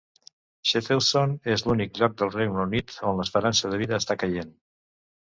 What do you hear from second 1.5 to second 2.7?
és l'únic lloc del Regne